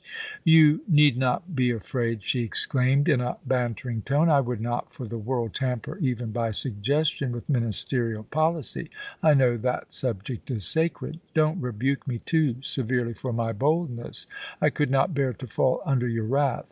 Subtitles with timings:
[0.29, 4.91] * You need not be afraid,' she exclaimed, in a bantering tone;* I would not
[4.91, 8.89] for the world tamper even by suggestion with Ministerial policy—
[9.21, 11.19] I know that subject is sacred.
[11.35, 14.25] Don't rebuke me too severely for my boldness;
[14.59, 16.59] I could not bear to fall under your wrath.